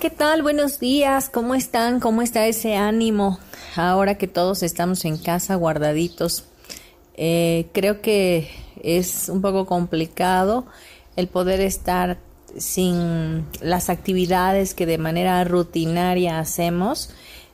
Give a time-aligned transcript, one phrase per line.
[0.00, 0.42] ¿Qué tal?
[0.42, 1.28] Buenos días.
[1.28, 2.00] ¿Cómo están?
[2.00, 3.38] ¿Cómo está ese ánimo
[3.76, 6.44] ahora que todos estamos en casa guardaditos?
[7.14, 8.48] Eh, creo que
[8.82, 10.64] es un poco complicado
[11.16, 12.16] el poder estar
[12.56, 17.10] sin las actividades que de manera rutinaria hacemos,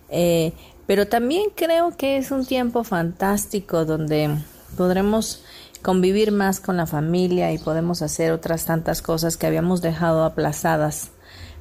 [0.09, 0.53] eh,
[0.87, 4.31] pero también creo que es un tiempo fantástico donde
[4.77, 5.43] podremos
[5.83, 11.11] convivir más con la familia y podemos hacer otras tantas cosas que habíamos dejado aplazadas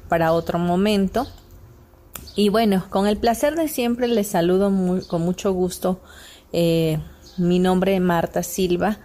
[0.08, 1.26] para otro momento.
[2.34, 4.70] Y bueno, con el placer de siempre les saludo
[5.06, 6.00] con mucho gusto.
[6.52, 6.98] Eh,
[7.38, 8.98] mi nombre es Marta Silva.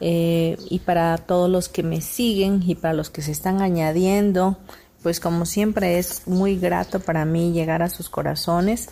[0.00, 4.58] Eh, y para todos los que me siguen y para los que se están añadiendo,
[5.02, 8.88] pues como siempre es muy grato para mí llegar a sus corazones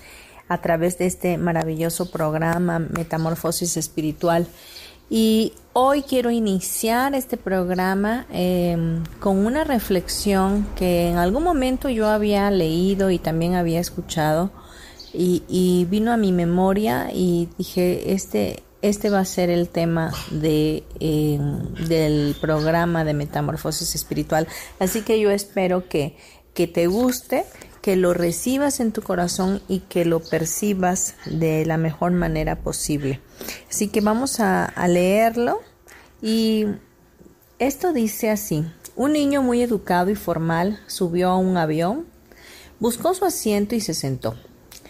[0.49, 4.47] a través de este maravilloso programa Metamorfosis Espiritual.
[5.15, 12.09] Y hoy quiero iniciar este programa em, con una reflexión que en algún momento yo
[12.09, 14.51] había leído y también había escuchado
[15.13, 20.83] y, vino a mi memoria y dije, este, este va a ser el tema de,
[20.99, 24.49] em, del programa de Metamorfosis Espiritual.
[24.79, 26.17] Así que yo espero que,
[26.55, 27.45] que te guste
[27.83, 33.21] que lo recibas en tu corazón y que lo percibas de la mejor manera posible.
[33.69, 35.61] Así que vamos a, leerlo
[36.23, 36.67] y
[37.59, 38.65] esto dice así.
[38.95, 42.07] Un niño muy educado y formal subió a un avión,
[42.79, 44.37] buscó su asiento y se sentó.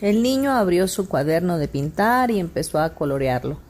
[0.01, 3.61] El niño abrió su cuaderno de pintar y empezó a colorearlo.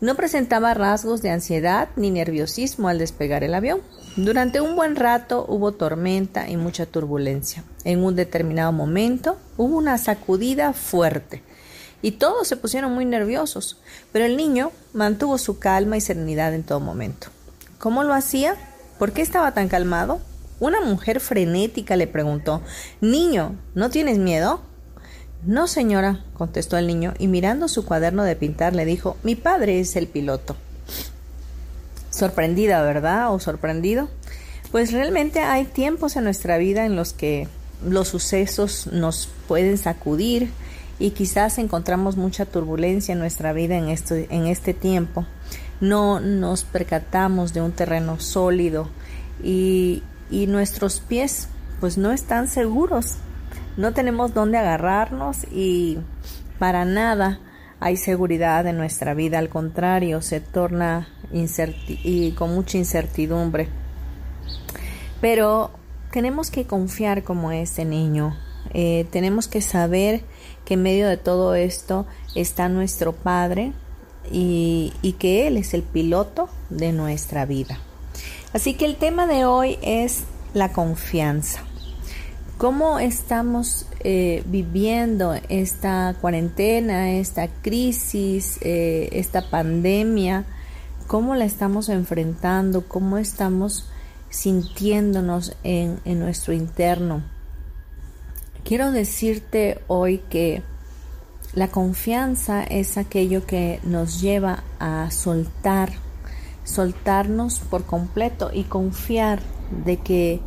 [0.00, 3.80] No presentaba rasgos de ansiedad ni nerviosismo al despegar el avión.
[4.16, 7.64] Durante un buen rato hubo tormenta y mucha turbulencia.
[7.84, 11.42] En un determinado momento hubo una sacudida fuerte
[12.02, 13.78] y todos se pusieron muy nerviosos,
[14.12, 17.28] pero el niño mantuvo su calma y serenidad en todo momento.
[17.78, 18.56] ¿Cómo lo hacía?
[18.98, 20.20] ¿Por qué estaba tan calmado?
[20.60, 22.60] Una mujer frenética le preguntó
[23.00, 24.60] Niño, ¿no tienes miedo?
[25.46, 29.80] No, señora, contestó el niño, y mirando su cuaderno de pintar le dijo Mi padre
[29.80, 30.54] es el piloto.
[32.12, 33.34] Sorprendida, ¿verdad?
[33.34, 34.08] ¿O sorprendido?
[34.70, 37.48] Pues realmente hay tiempos en nuestra vida en los que
[37.84, 40.50] los sucesos nos pueden sacudir
[41.00, 45.26] y quizás encontramos mucha turbulencia en nuestra vida en, esto, en este tiempo.
[45.80, 48.88] No nos percatamos de un terreno sólido
[49.42, 51.48] y, y nuestros pies
[51.80, 53.16] pues no están seguros
[53.76, 55.98] no tenemos dónde agarrarnos y
[56.58, 57.40] para nada
[57.82, 63.68] hay seguridad en nuestra vida, al contrario, se torna y con mucha incertidumbre.
[65.20, 65.72] Pero
[66.12, 68.36] tenemos que confiar como este niño,
[68.72, 70.22] eh, tenemos que saber
[70.64, 72.06] que en medio de todo esto
[72.36, 73.72] está nuestro Padre
[74.30, 77.80] y, y que Él es el piloto de nuestra vida.
[78.52, 80.22] Así que el tema de hoy es
[80.54, 81.64] la confianza.
[82.58, 90.44] ¿Cómo estamos eh, viviendo esta cuarentena, esta crisis, eh, esta pandemia?
[91.06, 92.88] ¿Cómo la estamos enfrentando?
[92.88, 93.88] ¿Cómo estamos
[94.30, 97.22] sintiéndonos en, en nuestro interno?
[98.64, 100.62] Quiero decirte hoy que
[101.54, 105.92] la confianza es aquello que nos lleva a soltar,
[106.64, 109.40] soltarnos por completo y confiar
[109.84, 110.40] de que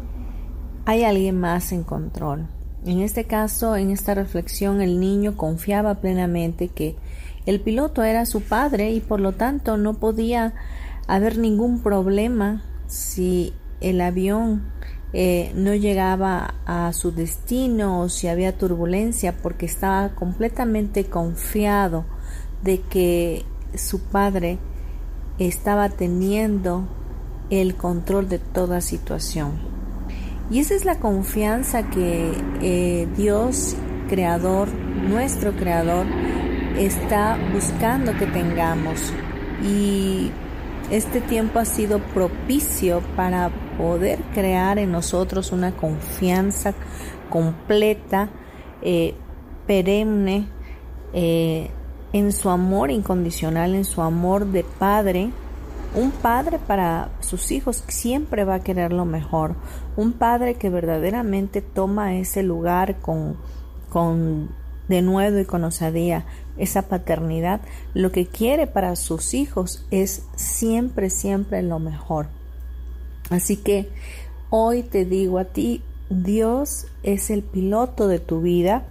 [0.86, 2.48] hay alguien más en control.
[2.86, 6.96] En este caso, en esta reflexión, el niño confiaba plenamente que
[7.48, 10.54] el piloto era su padre y por lo tanto no podía
[11.08, 14.72] haber ningún problema si el avión
[15.14, 22.06] eh, no llegaba a su destino o si había turbulencia porque estaba completamente confiado
[22.64, 24.60] de que su padre
[25.40, 26.88] estaba teniendo
[27.50, 29.75] el control de toda situación.
[30.50, 32.32] Y esa es la confianza que
[32.62, 33.76] eh, Dios,
[34.10, 36.06] creador, nuestro creador,
[36.78, 39.12] está buscando que tengamos.
[39.64, 40.32] Y
[40.92, 46.74] este tiempo ha sido propicio para poder crear en nosotros una confianza
[47.30, 48.30] completa,
[48.84, 49.16] eh,
[49.66, 50.48] perenne,
[51.14, 51.72] eh,
[52.14, 55.32] en su amor incondicional, en su amor de padre.
[55.96, 59.56] Un padre para sus hijos siempre va a querer lo mejor.
[59.96, 63.38] Un padre que verdaderamente toma ese lugar con,
[63.90, 64.50] con
[64.88, 66.26] de nuevo y con osadía,
[66.58, 67.62] esa paternidad,
[67.94, 72.28] lo que quiere para sus hijos es siempre, siempre lo mejor.
[73.30, 73.90] Así que
[74.50, 78.86] hoy te digo a ti, Dios es el piloto de tu vida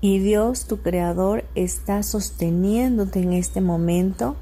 [0.00, 4.36] y Dios, tu creador, está sosteniéndote en este momento,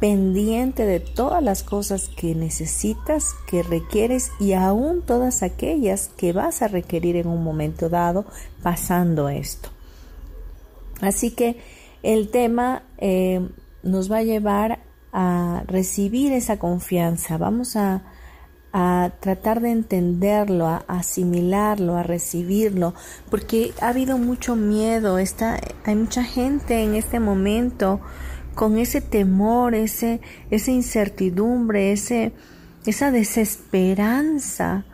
[0.00, 6.62] pendiente de todas las cosas que necesitas, que requieres y aún todas aquellas que vas
[6.62, 8.24] a requerir en un momento dado
[8.62, 9.68] pasando esto.
[11.02, 11.58] Así que
[12.02, 13.46] el tema eh,
[13.82, 14.80] nos va a llevar
[15.12, 17.36] a recibir esa confianza.
[17.36, 18.02] Vamos a,
[18.72, 22.94] a tratar de entenderlo, a asimilarlo, a recibirlo,
[23.30, 28.00] porque ha habido mucho miedo, está, hay mucha gente en este momento
[28.54, 30.20] con ese temor, ese,
[30.50, 32.32] esa incertidumbre, ese,
[32.86, 34.84] esa desesperanza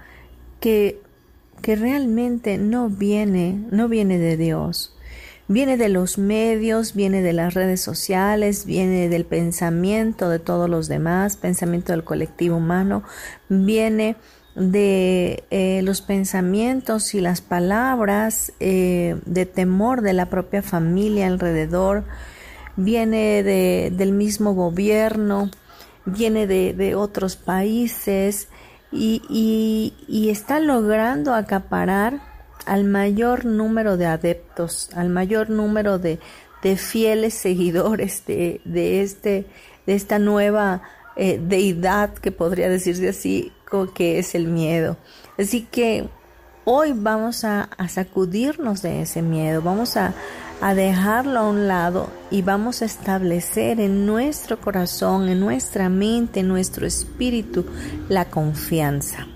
[0.60, 1.00] que,
[1.62, 4.92] que realmente no viene, no viene de Dios.
[5.48, 10.88] Viene de los medios, viene de las redes sociales, viene del pensamiento de todos los
[10.88, 13.04] demás, pensamiento del colectivo humano,
[13.48, 14.16] viene
[14.56, 22.04] de eh, los pensamientos y las palabras eh, de temor de la propia familia alrededor,
[22.76, 25.50] viene de, del mismo gobierno,
[26.04, 28.48] viene de, de otros países
[28.92, 32.20] y, y, y está logrando acaparar
[32.66, 36.18] al mayor número de adeptos, al mayor número de,
[36.62, 39.46] de fieles seguidores de, de, este,
[39.86, 40.82] de esta nueva
[41.16, 43.52] eh, deidad que podría decirse así,
[43.94, 44.96] que es el miedo.
[45.38, 46.08] Así que
[46.64, 50.14] hoy vamos a, a sacudirnos de ese miedo, vamos a,
[50.60, 56.40] a dejarlo a un lado y vamos a establecer en nuestro corazón, en nuestra mente,
[56.40, 57.66] en nuestro espíritu,
[58.08, 59.26] la confianza.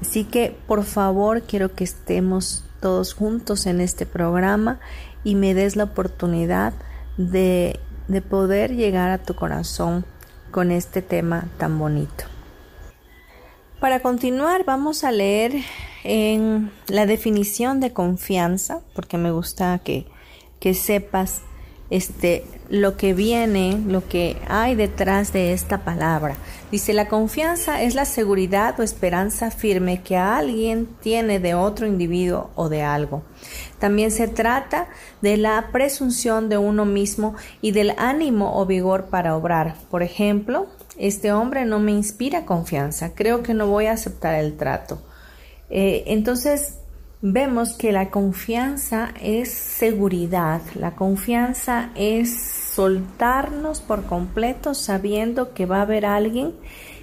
[0.00, 4.80] Así que por favor quiero que estemos todos juntos en este programa
[5.22, 6.72] y me des la oportunidad
[7.16, 10.04] de, de poder llegar a tu corazón
[10.50, 12.24] con este tema tan bonito.
[13.78, 15.52] Para continuar vamos a leer
[16.02, 20.06] en la definición de confianza, porque me gusta que,
[20.60, 21.42] que sepas
[21.90, 26.36] este, lo que viene, lo que hay detrás de esta palabra.
[26.70, 32.50] Dice, la confianza es la seguridad o esperanza firme que alguien tiene de otro individuo
[32.54, 33.22] o de algo.
[33.80, 34.88] También se trata
[35.20, 39.74] de la presunción de uno mismo y del ánimo o vigor para obrar.
[39.90, 44.56] Por ejemplo, este hombre no me inspira confianza, creo que no voy a aceptar el
[44.56, 45.02] trato.
[45.70, 46.79] Eh, entonces,
[47.22, 52.40] vemos que la confianza es seguridad, la confianza es
[52.74, 56.54] soltarnos por completo sabiendo que va a haber alguien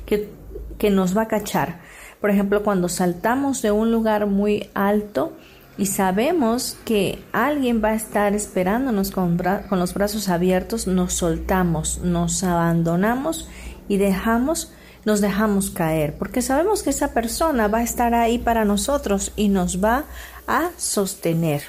[0.05, 0.29] que,
[0.77, 1.79] que nos va a cachar.
[2.19, 5.33] Por ejemplo, cuando saltamos de un lugar muy alto
[5.77, 9.37] y sabemos que alguien va a estar esperándonos con,
[9.69, 13.47] con los brazos abiertos, nos soltamos, nos abandonamos
[13.87, 14.73] y dejamos
[15.07, 19.47] nos dejamos caer, porque sabemos que esa persona va a estar ahí para nosotros y
[19.47, 20.03] nos va
[20.47, 21.61] a sostener.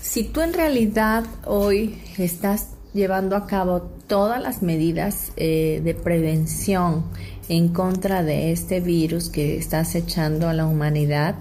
[0.00, 7.04] Si tú en realidad hoy estás llevando a cabo todas las medidas eh, de prevención
[7.50, 11.34] en contra de este virus que está acechando a la humanidad,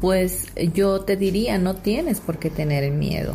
[0.00, 3.34] pues yo te diría, no tienes por qué tener miedo.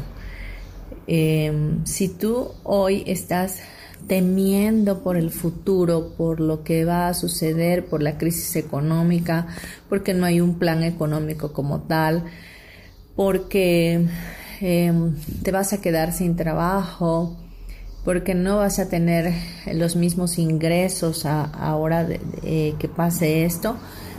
[1.06, 3.60] Em, si tú hoy estás
[4.08, 9.48] temiendo por el futuro, por lo que va a suceder, por la crisis económica,
[9.90, 12.26] porque no hay un plan económico como tal,
[13.16, 14.06] porque
[14.62, 17.38] em, te vas a quedar sin trabajo,
[18.04, 19.34] porque no vas a tener
[19.74, 23.78] los mismos ingresos ahora de, que pase esto.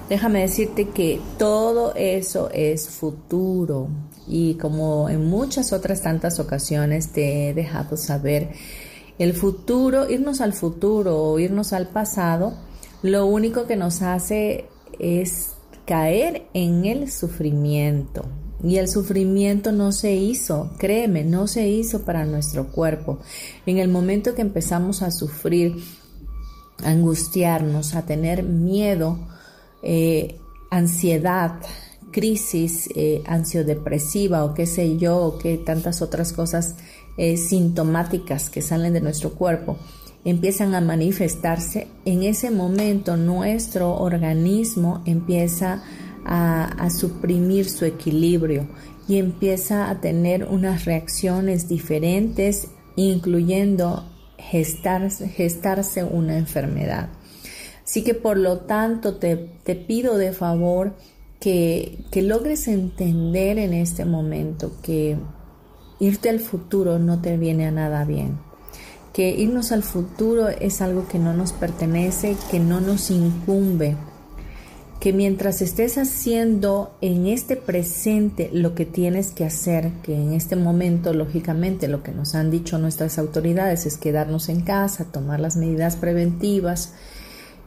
[0.09, 3.89] Déjame decirte que todo eso es futuro
[4.27, 8.51] y como en muchas otras tantas ocasiones te he dejado saber,
[9.19, 12.55] el futuro, irnos al futuro o irnos al pasado,
[13.03, 14.67] lo único que nos hace
[14.99, 15.53] es
[15.87, 18.25] caer en el sufrimiento.
[18.63, 23.19] Y el sufrimiento no se hizo, créeme, no se hizo para nuestro cuerpo.
[23.67, 25.77] En el momento que empezamos a sufrir
[26.83, 29.19] angustiarnos, a tener miedo,
[29.83, 30.39] eh,
[30.71, 31.61] ansiedad,
[32.11, 36.77] crisis eh, ansiodepresiva o qué sé yo, o qué tantas otras cosas
[37.17, 39.79] eh, sintomáticas que salen de nuestro cuerpo
[40.25, 45.83] empiezan a manifestarse, en ese momento nuestro organismo empieza
[46.25, 48.67] a, a suprimir su equilibrio
[49.07, 57.11] y empieza a tener unas reacciones diferentes, incluyendo gestarse, gestarse una enfermedad.
[57.85, 60.97] Así que por lo tanto te, te pido de favor
[61.39, 65.19] que, que logres entender en este momento que
[66.01, 68.39] irte al futuro no te viene a nada bien.
[69.13, 73.97] Que irnos al futuro es algo que no nos pertenece, que no nos incumbe,
[75.05, 80.57] que mientras estés haciendo en este presente lo que tienes que hacer, que en este
[80.57, 85.57] momento lógicamente lo que nos han dicho nuestras autoridades es quedarnos en casa, tomar las
[85.57, 86.95] medidas preventivas,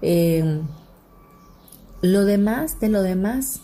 [0.01, 0.61] eh,
[2.01, 3.61] lo demás de lo demás,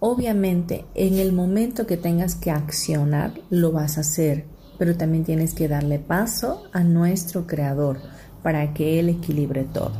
[0.00, 4.44] obviamente en el momento que tengas que accionar lo vas a hacer,
[4.78, 8.00] pero también tienes que darle paso a nuestro Creador
[8.42, 9.92] para que Él equilibre todo.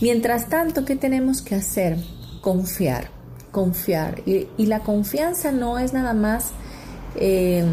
[0.00, 1.98] Mientras tanto, ¿qué tenemos que hacer?
[2.42, 3.08] confiar,
[3.50, 4.20] confiar.
[4.26, 6.50] Y, la confianza no es nada más
[7.16, 7.64] eh,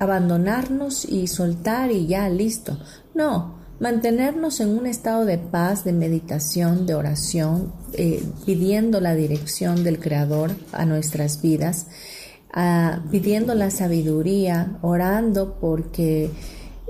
[0.00, 2.76] abandonarnos y soltar y ya, listo.
[3.14, 9.84] No, mantenernos en un estado de paz, de meditación, de oración, eh, pidiendo la dirección
[9.84, 11.86] del Creador a nuestras vidas,
[12.52, 16.30] ah, pidiendo la sabiduría, orando porque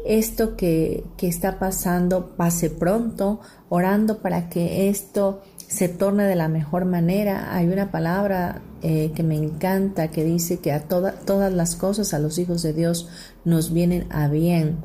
[0.04, 6.48] esto que, que, está pasando pase pronto, orando para que esto se torne de la
[6.48, 7.54] mejor manera.
[7.54, 12.18] Hay una palabra eh, que me encanta que dice que a todas las cosas a
[12.18, 13.08] los hijos de Dios
[13.44, 14.76] nos vienen a bien.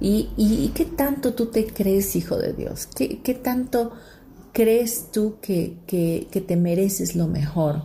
[0.00, 2.88] ¿Y, y, qué tanto tú te crees hijo de Dios?
[2.94, 3.92] ¿Qué, qué tanto
[4.54, 7.82] crees tú que, que, te mereces lo mejor?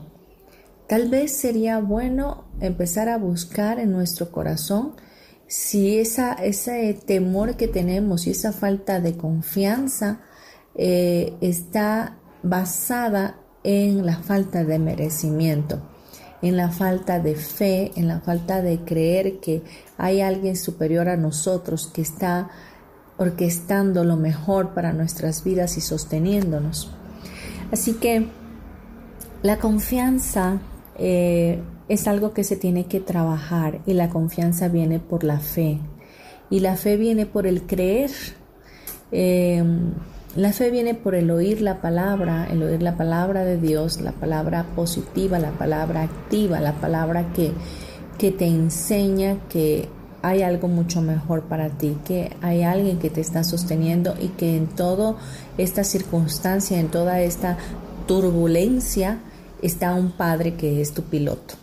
[0.88, 4.93] Tal vez sería bueno empezar a buscar en nuestro corazón
[5.47, 10.21] si esa, ese temor que tenemos y esa falta de confianza
[10.75, 15.81] eh, está basada en la falta de merecimiento,
[16.43, 19.63] en la falta de fe, en la falta de creer que
[19.97, 22.49] hay alguien superior a nosotros que está
[23.19, 26.89] orquestando lo mejor para nuestras vidas y sosteniéndonos.
[27.71, 28.27] Así que
[29.43, 30.59] la confianza
[30.97, 35.79] eh, es algo que se tiene que trabajar y la confianza viene por la fe
[36.49, 38.11] y la fe viene por el creer.
[39.11, 39.63] Eh,
[40.35, 44.13] la fe viene por el oír la palabra, el oír la palabra de Dios, la
[44.13, 47.51] palabra positiva, la palabra activa, la palabra que,
[48.17, 49.89] que te enseña que
[50.21, 54.57] hay algo mucho mejor para ti, que hay alguien que te está sosteniendo y que
[54.57, 55.15] en toda
[55.57, 57.57] esta circunstancia, en toda esta
[58.07, 59.19] turbulencia,
[59.61, 61.55] está un padre que es tu piloto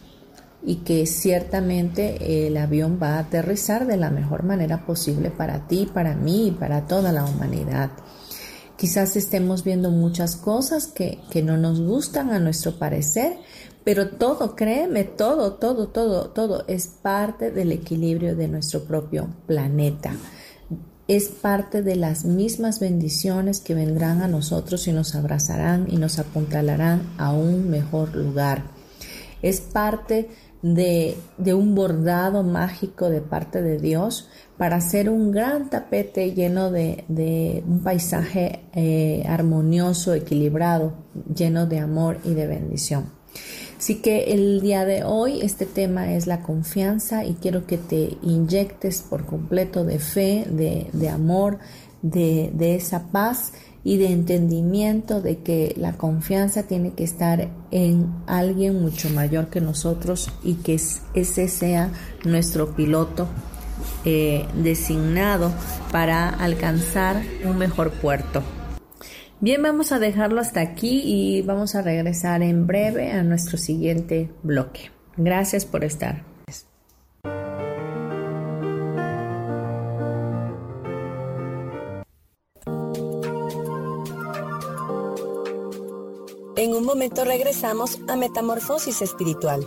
[0.64, 5.88] y que ciertamente el avión va a aterrizar de la mejor manera posible para ti,
[5.92, 7.90] para mí y para toda la humanidad.
[8.76, 13.38] Quizás estemos viendo muchas cosas que, que no nos gustan a nuestro parecer,
[13.86, 20.12] pero todo, créeme, todo, todo, todo, todo es parte del equilibrio de nuestro propio planeta.
[21.06, 26.18] Es parte de las mismas bendiciones que vendrán a nosotros y nos abrazarán y nos
[26.18, 28.64] apuntalarán a un mejor lugar.
[29.40, 30.30] Es parte
[30.62, 34.28] de, de un bordado mágico de parte de Dios
[34.58, 40.92] para hacer un gran tapete lleno de, un paisaje eh, armonioso, equilibrado,
[41.32, 43.14] lleno de amor y de bendición.
[43.78, 48.16] Así que el día de hoy este tema es la confianza y quiero que te
[48.22, 51.58] inyectes por completo de fe, de, amor,
[52.00, 53.52] de, esa paz
[53.84, 59.60] y de entendimiento de que la confianza tiene que estar en alguien mucho mayor que
[59.60, 60.80] nosotros y que
[61.14, 61.90] ese sea
[62.24, 63.28] nuestro piloto
[64.06, 65.52] eh, designado
[65.92, 68.42] para alcanzar un mejor puerto.
[69.38, 74.30] Bien, vamos a dejarlo hasta aquí y vamos a regresar en breve a nuestro siguiente
[74.42, 74.90] bloque.
[75.18, 76.24] Gracias por estar.
[86.56, 89.66] En un momento regresamos a Metamorfosis Espiritual.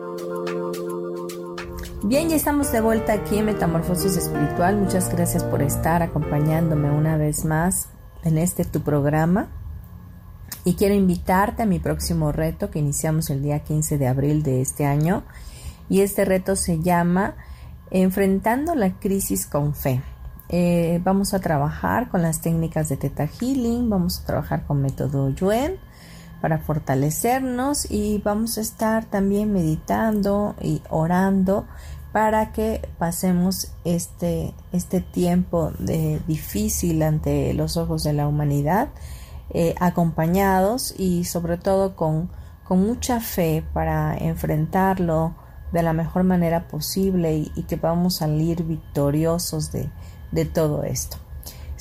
[2.11, 4.75] Bien, ya estamos de vuelta aquí en Metamorfosis Espiritual.
[4.75, 7.87] Muchas gracias por estar acompañándome una vez más
[8.25, 9.47] en este tu programa.
[10.65, 14.59] Y quiero invitarte a mi próximo reto que iniciamos el día 15 de abril de
[14.59, 15.23] este año
[15.87, 17.35] y este reto se llama
[17.91, 20.01] Enfrentando la crisis con fe.
[20.49, 25.29] Eh, vamos a trabajar con las técnicas de Teta Healing, vamos a trabajar con método
[25.29, 25.79] Yuen
[26.41, 31.67] para fortalecernos y vamos a estar también meditando y orando
[32.11, 38.89] para que pasemos este, este tiempo de difícil ante los ojos de la humanidad,
[39.53, 42.29] eh, acompañados y sobre todo con,
[42.63, 45.35] con mucha fe para enfrentarlo
[45.71, 49.89] de la mejor manera posible y, que podamos salir victoriosos de,
[50.45, 51.17] todo esto.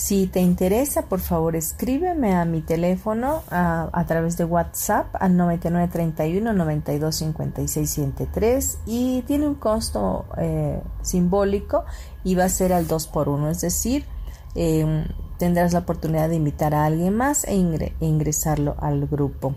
[0.00, 6.54] Si te interesa, por favor, escríbeme a mi teléfono a, través de WhatsApp al 9931
[6.54, 11.84] 925673 y tiene un costo eh, simbólico
[12.24, 14.06] y va a ser al 2 por 1 es decir,
[14.54, 15.04] em,
[15.36, 17.52] tendrás la oportunidad de invitar a alguien más e
[18.00, 19.54] ingresarlo al grupo.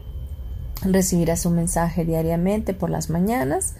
[0.82, 3.76] Recibirás un mensaje diariamente por las mañanas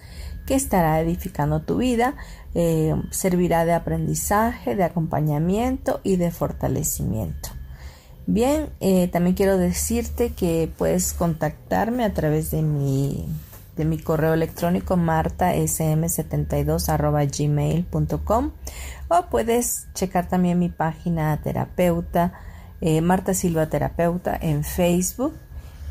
[0.46, 2.16] que estará edificando tu vida,
[2.54, 7.50] eh, servirá de aprendizaje, de acompañamiento y de fortalecimiento.
[8.26, 13.26] Bien, eh, también quiero decirte que puedes contactarme a través de mi,
[13.76, 16.88] de mi correo electrónico martasm72
[19.08, 22.32] o puedes checar también mi página terapeuta
[22.86, 25.34] eh, Marta Silva Terapeuta en Facebook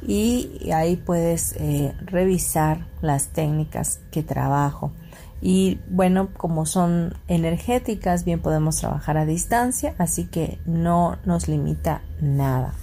[0.08, 4.92] y ahí puedes eh, revisar las técnicas que trabajo.
[5.42, 12.02] Y bueno, como son energéticas, bien podemos trabajar a distancia, así que no nos limita
[12.22, 12.74] nada.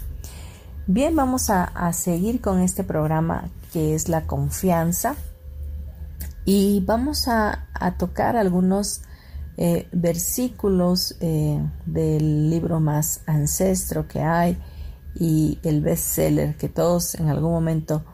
[0.87, 5.15] Bien, vamos a, seguir con este programa que es la confianza
[6.45, 9.03] y vamos a, tocar algunos
[9.57, 14.59] eh, versículos eh, del libro más ancestro que hay
[15.15, 18.05] y el bestseller que todos en algún momento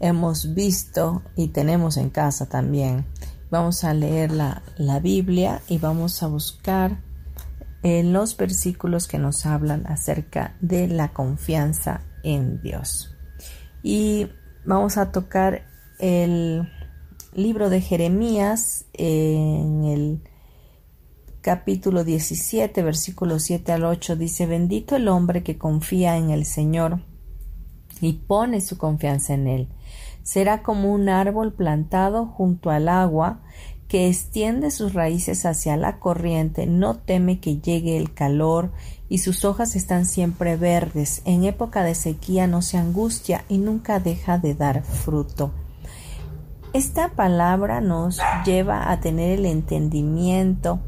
[0.00, 3.06] hemos visto y tenemos en casa también.
[3.50, 6.98] Vamos a leer la, la Biblia y vamos a buscar
[7.82, 13.14] en los versículos que nos hablan acerca de la confianza en Dios.
[13.82, 14.28] Y
[14.64, 15.62] vamos a tocar
[16.00, 16.68] el
[17.32, 20.22] libro de Jeremías en el
[21.46, 27.02] capítulo 17, versículos 7 al 8 dice, bendito el hombre que confía en el Señor
[28.00, 29.68] y pone su confianza en Él.
[30.24, 33.42] Será como un árbol plantado junto al agua
[33.86, 38.72] que extiende sus raíces hacia la corriente, no teme que llegue el calor
[39.08, 41.22] y sus hojas están siempre verdes.
[41.26, 45.52] En época de sequía no se angustia y nunca deja de dar fruto.
[46.72, 50.80] Esta palabra nos lleva a tener el entendimiento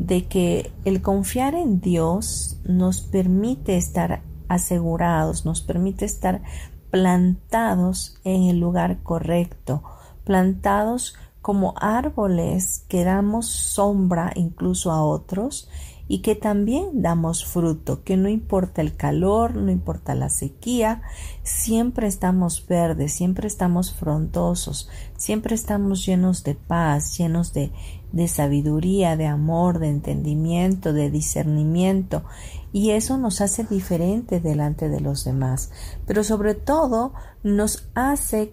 [0.00, 6.42] de que el confiar en Dios nos permite estar asegurados, nos permite estar
[6.90, 9.82] plantados en el lugar correcto,
[10.24, 15.68] plantados como árboles que damos sombra incluso a otros
[16.08, 21.02] y que también damos fruto, que no importa el calor, no importa la sequía,
[21.44, 27.70] siempre estamos verdes, siempre estamos frondosos, siempre estamos llenos de paz, llenos de,
[28.12, 32.24] de sabiduría, de amor, de entendimiento, de discernimiento,
[32.72, 35.70] y eso nos hace diferente delante de los demás,
[36.06, 38.52] pero sobre todo nos hace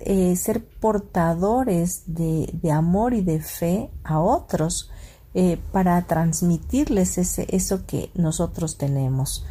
[0.00, 4.90] eh, ser portadores de, de amor y de fe a otros,
[5.34, 9.46] eh, para transmitirles ese, eso que nosotros tenemos.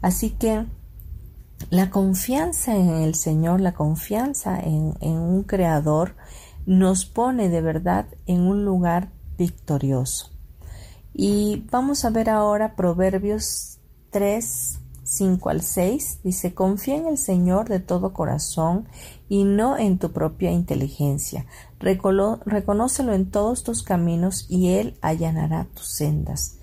[0.00, 0.66] Así que
[1.68, 6.14] la confianza en el Señor, la confianza en, en un Creador,
[6.66, 10.30] nos pone de verdad en un lugar victorioso.
[11.14, 13.78] Y vamos a ver ahora Proverbios
[14.10, 18.88] 3, 5 al 6 dice, confía en el Señor de todo corazón
[19.28, 21.46] y no en tu propia inteligencia.
[21.78, 26.58] reconócelo en todos tus caminos y Él allanará tus sendas.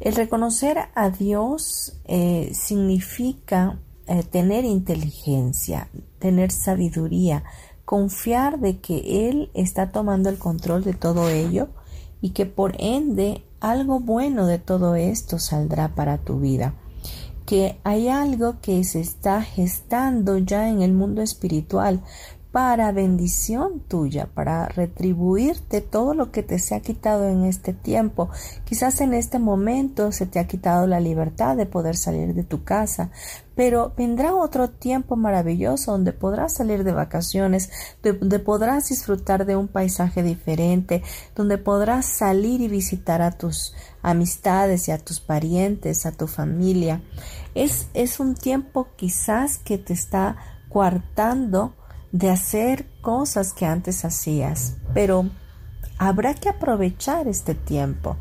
[0.00, 7.44] El reconocer a Dios eh, significa eh, tener inteligencia, tener sabiduría,
[7.84, 11.68] confiar de que Él está tomando el control de todo ello
[12.20, 16.74] y que por ende algo bueno de todo esto saldrá para tu vida.
[17.46, 22.02] Que hay algo que se está gestando ya en el mundo espiritual
[22.52, 28.28] para bendición tuya, para retribuirte todo lo que te se ha quitado en este tiempo.
[28.66, 32.62] Quizás en este momento se te ha quitado la libertad de poder salir de tu
[32.62, 33.10] casa,
[33.54, 37.70] pero vendrá otro tiempo maravilloso donde podrás salir de vacaciones,
[38.02, 41.02] donde podrás disfrutar de un paisaje diferente,
[41.34, 47.02] donde podrás salir y visitar a tus amistades y a tus parientes, a tu familia.
[47.54, 50.36] Es, es un tiempo quizás que te está
[50.68, 51.74] coartando
[52.12, 55.30] de hacer cosas que antes hacías, pero
[55.98, 58.16] habrá que aprovechar este tiempo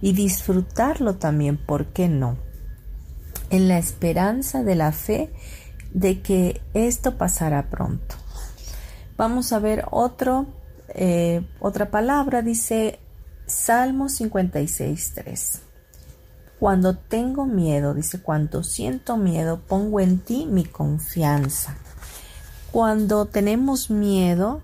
[0.00, 2.36] y disfrutarlo también, ¿por qué no?
[3.50, 5.32] En la esperanza de la fe
[5.92, 8.16] de que esto pasará pronto.
[9.16, 10.46] Vamos a ver otro,
[10.88, 12.98] eh, otra palabra, dice
[13.46, 15.60] Salmo 56.3.
[16.58, 21.76] Cuando tengo miedo, dice, cuando siento miedo, pongo en ti mi confianza.
[22.74, 24.60] Cuando tenemos miedo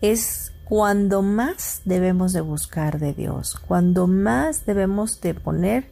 [0.00, 5.90] es cuando más debemos de buscar de Dios, cuando más debemos de poner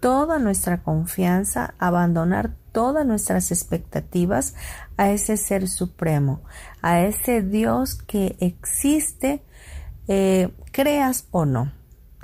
[0.00, 4.56] toda nuestra confianza, abandonar todas nuestras expectativas
[4.96, 6.42] a ese ser supremo,
[6.82, 9.44] a ese Dios que existe,
[10.08, 11.70] eh, creas o no,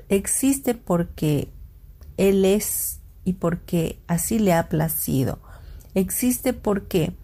[0.09, 1.49] existe porque
[2.17, 5.39] Él es y porque así le ha placido,
[5.95, 7.15] existe porque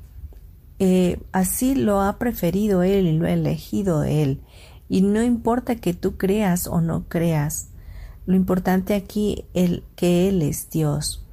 [0.82, 4.40] eh, así lo ha preferido Él y lo ha elegido Él.
[4.88, 7.68] Y no importa que tú creas o no creas,
[8.24, 11.26] lo importante aquí es que Él es Dios.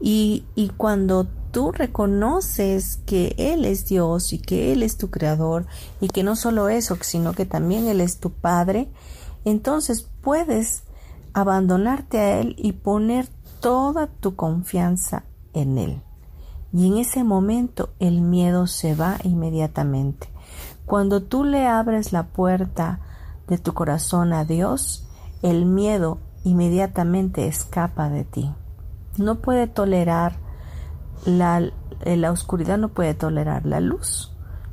[0.00, 5.66] Y, y cuando tú reconoces que Él es Dios y que Él es tu creador
[6.00, 8.88] y que no solo eso, sino que también Él es tu Padre,
[9.44, 10.84] entonces puedes
[11.32, 13.26] abandonarte a Él y poner
[13.58, 16.02] toda tu confianza en Él
[16.74, 20.28] y en ese momento el miedo se va inmediatamente.
[20.86, 22.98] Cuando tú le abres la puerta
[23.46, 25.06] de tu corazón a Dios,
[25.42, 28.52] el miedo inmediatamente escapa de ti.
[29.16, 30.36] No puede tolerar
[31.24, 31.60] la,
[32.00, 34.32] eh, la oscuridad, no puede tolerar la luz.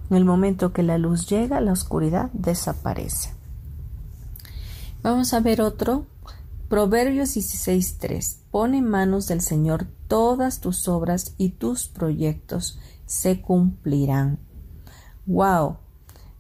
[0.10, 3.36] En el momento que la luz llega, la oscuridad desaparece.
[5.04, 6.08] Vamos a ver otro.
[6.72, 8.44] Proverbios 16.3.
[8.50, 14.40] Pone en manos del Señor todas tus obras y tus proyectos se cumplirán.
[15.26, 15.80] Wow.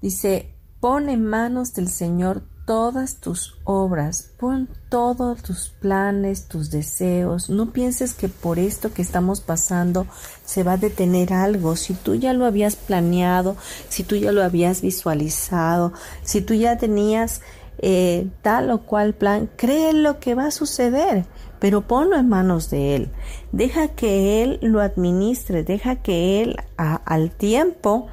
[0.02, 7.50] Dice, pon en manos del Señor todas tus obras, pon todos tus planes, tus deseos.
[7.50, 10.08] No pienses que por esto que estamos pasando
[10.46, 11.76] se va a detener algo.
[11.76, 13.58] Si tú ya lo habías planeado,
[13.90, 15.92] si tú ya lo habías visualizado,
[16.24, 17.42] si tú ya tenías
[17.82, 21.26] eh, tal o cual plan, cree lo que va a suceder
[21.62, 23.10] pero ponlo en manos de Él.
[23.52, 28.08] Deja que Él lo administre, deja que Él al tiempo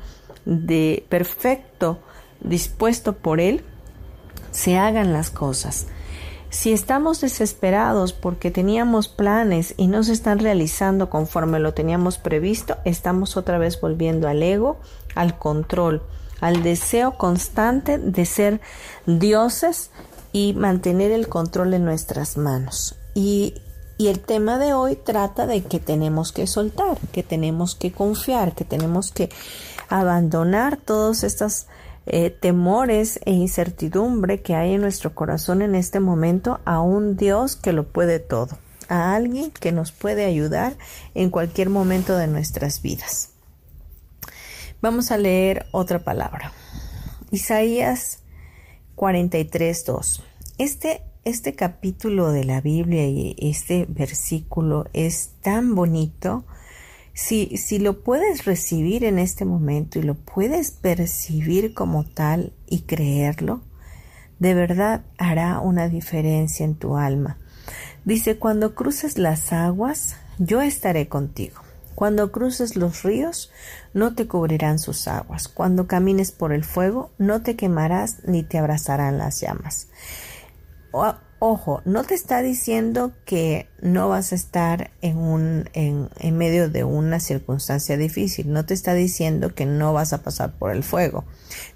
[0.44, 1.98] de perfecto
[2.40, 3.64] dispuesto por Él,
[4.50, 5.86] se hagan las cosas.
[6.50, 12.76] Si estamos desesperados porque teníamos planes y no se están realizando conforme lo teníamos previsto,
[12.84, 14.76] estamos otra vez volviendo al ego,
[15.14, 16.02] al control,
[16.40, 18.60] al deseo constante de ser
[19.06, 19.90] dioses
[20.32, 22.96] y mantener el control en nuestras manos.
[23.14, 23.54] Y,
[23.96, 28.54] y el tema de hoy trata de que tenemos que soltar, que tenemos que confiar,
[28.54, 29.30] que tenemos que
[29.88, 31.66] abandonar todas estas
[32.06, 37.56] eh, temores e incertidumbre que hay en nuestro corazón en este momento a un Dios
[37.56, 38.56] que lo puede todo,
[38.88, 40.76] a alguien que nos puede ayudar
[41.14, 43.32] en cualquier momento de nuestras vidas.
[44.80, 46.52] Vamos a leer otra palabra.
[47.32, 48.20] Isaías
[48.94, 50.22] 43.2.
[50.58, 56.44] Este, este capítulo de la Biblia y este versículo es tan bonito
[57.12, 62.82] si, si lo puedes recibir en este momento y lo puedes percibir como tal y
[62.82, 63.62] creerlo,
[64.38, 67.36] de verdad hará una diferencia en tu alma.
[68.04, 71.67] Dice, cuando cruces las aguas, yo estaré contigo.
[71.98, 73.50] Cuando cruces los ríos,
[73.92, 75.48] no te cubrirán sus aguas.
[75.48, 79.88] Cuando camines por el fuego, no te quemarás ni te abrazarán las llamas.
[81.40, 87.18] Ojo, no te está diciendo que no vas a estar en, en, medio de una
[87.18, 91.24] circunstancia difícil, no te está diciendo que no vas a pasar por el fuego,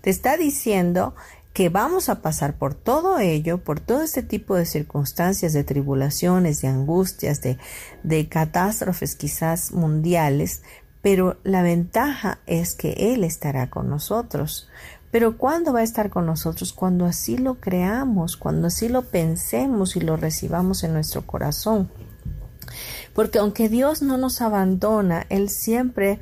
[0.02, 1.16] te está diciendo
[1.52, 6.62] que vamos a pasar por todo ello, por todo este tipo de circunstancias, de tribulaciones,
[6.62, 7.58] de angustias, de,
[8.02, 10.62] de catástrofes quizás mundiales,
[11.02, 14.68] pero la ventaja es que Él estará con nosotros.
[15.10, 16.72] Pero ¿cuándo va a estar con nosotros?
[16.72, 21.90] Cuando así lo creamos, cuando así lo pensemos y lo recibamos en nuestro corazón.
[23.12, 26.20] Porque aunque Dios no nos abandona, Él siempre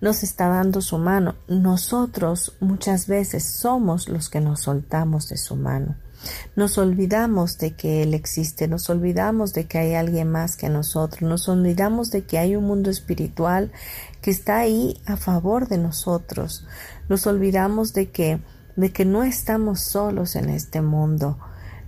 [0.00, 1.36] nos está dando su mano.
[1.48, 5.96] Nosotros muchas veces somos los que nos soltamos de su mano.
[6.56, 11.22] Nos olvidamos de que Él existe, nos olvidamos de que hay alguien más que nosotros,
[11.22, 13.70] nos olvidamos de que hay un mundo espiritual
[14.20, 16.66] que está ahí a favor de nosotros.
[17.08, 18.40] Nos olvidamos de que,
[18.76, 21.38] de que no estamos solos en este mundo.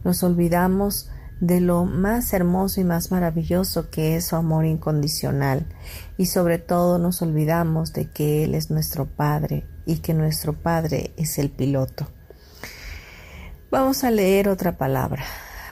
[0.04, 5.66] Nos olvidamos de lo más hermoso y más maravilloso que es su amor incondicional.
[6.18, 11.12] Y sobre todo nos olvidamos de que Él es nuestro Padre y que nuestro Padre
[11.16, 12.06] es el piloto.
[13.70, 15.24] Vamos a leer otra palabra.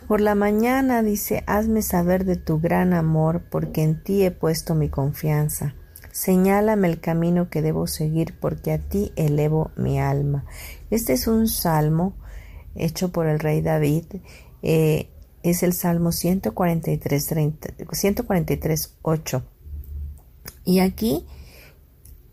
[0.07, 4.74] Por la mañana dice, hazme saber de tu gran amor, porque en ti he puesto
[4.74, 5.74] mi confianza.
[6.12, 10.46] Señálame el camino que debo seguir porque a ti elevo mi alma.
[10.90, 12.16] Este es un salmo
[12.74, 14.07] hecho por el rey David.
[14.62, 15.11] Eh,
[15.42, 17.35] es el salmo 143,
[17.92, 19.42] 143, 8.
[20.64, 21.27] Y aquí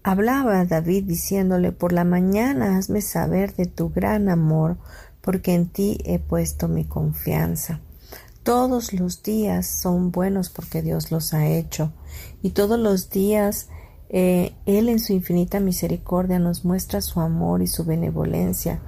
[0.03, 4.77] hablaba David diciéndole, por la mañana hazme saber de tu gran amor,
[5.21, 7.81] porque en ti he puesto mi confianza.
[8.43, 11.91] Todos los días son buenos porque Dios los ha hecho
[12.43, 13.69] y todos los días
[14.09, 18.81] eh, Él en su infinita misericordia nos muestra su amor y su benevolencia.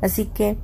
[0.00, 0.56] Así que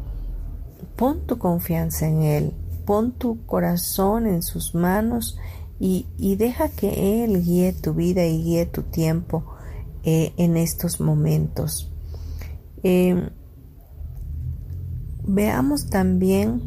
[0.95, 2.55] pon tu confianza en Él,
[2.89, 5.37] pon tu corazón en sus manos
[5.79, 9.45] y, deja que Él guíe tu vida y guíe tu tiempo
[10.05, 11.93] eh, en estos momentos.
[12.83, 13.29] Eh,
[15.23, 16.63] veamos también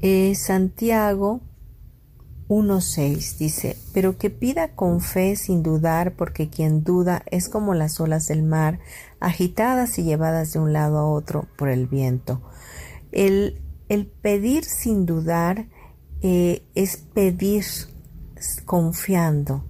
[0.00, 1.40] eh, Santiago
[2.48, 8.00] 1.6 dice, pero que pida con fe sin dudar, porque quien duda es como las
[8.00, 8.80] olas del mar,
[9.20, 12.42] agitadas y llevadas de un lado a otro por el viento.
[13.12, 15.66] El, el pedir sin dudar
[16.22, 17.62] eh, es pedir
[18.64, 19.66] confiando,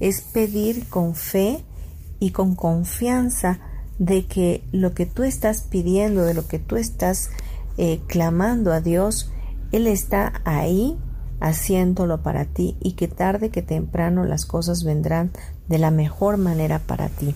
[0.00, 1.64] es pedir con fe
[2.20, 3.60] y con confianza
[3.98, 7.30] de que lo que tú estás pidiendo, de lo que tú estás
[7.78, 9.32] eh, clamando a Dios,
[9.72, 10.98] él está ahí
[11.40, 15.30] haciéndolo para ti y que tarde que temprano las cosas vendrán
[15.68, 17.34] de la mejor manera para ti.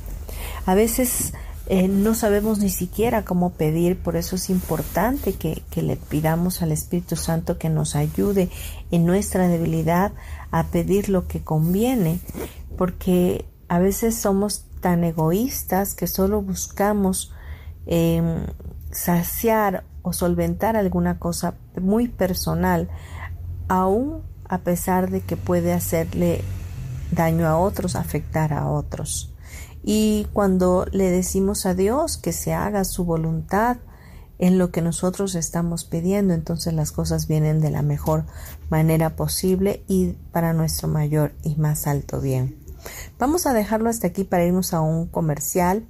[0.66, 1.32] A veces
[1.70, 6.62] eh, no sabemos ni siquiera cómo pedir, por eso es importante que, que le pidamos
[6.62, 8.48] al Espíritu Santo que nos ayude
[8.90, 10.12] en nuestra debilidad
[10.50, 12.20] a pedir lo que conviene,
[12.78, 17.32] porque a veces somos tan egoístas que solo buscamos
[17.86, 18.46] em,
[18.90, 22.88] saciar o solventar alguna cosa muy personal,
[23.68, 26.42] aún a pesar de que puede hacerle
[27.10, 29.34] daño a otros, afectar a otros.
[29.90, 33.78] Y cuando le decimos a Dios que se haga su voluntad
[34.38, 38.26] en lo que nosotros estamos pidiendo, entonces las cosas vienen de la mejor
[38.68, 42.58] manera posible y para nuestro mayor y más alto bien.
[43.18, 45.86] Vamos a dejarlo hasta aquí para irnos a un comercial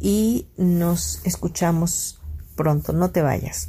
[0.00, 2.20] y nos escuchamos
[2.56, 2.92] pronto.
[2.92, 3.68] No te vayas.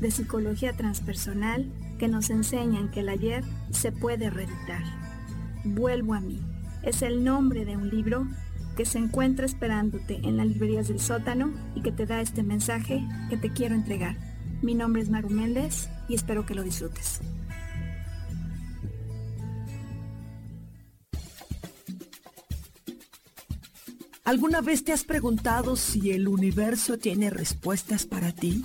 [0.00, 4.82] de psicología transpersonal que nos enseñan que el ayer se puede reeditar.
[5.64, 6.40] Vuelvo a mí.
[6.82, 8.26] Es el nombre de un libro
[8.76, 13.06] que se encuentra esperándote en las librerías del sótano y que te da este mensaje
[13.30, 14.16] que te quiero entregar.
[14.62, 17.20] Mi nombre es Maru Méndez y espero que lo disfrutes.
[24.24, 28.64] ¿Alguna vez te has preguntado si el universo tiene respuestas para ti?